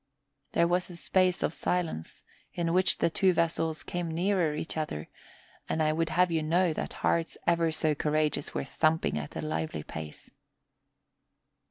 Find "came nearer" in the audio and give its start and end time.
3.83-4.55